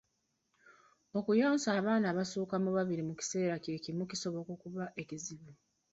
Okuyonsa 1.17 1.67
abaana 1.79 2.05
abasukka 2.09 2.55
mu 2.63 2.69
babiri 2.77 3.01
mu 3.09 3.13
kiseera 3.19 3.55
kye 3.63 3.75
kimu 3.83 4.03
kisobola 4.09 4.49
okuba 4.55 4.83
ekizibu. 5.01 5.51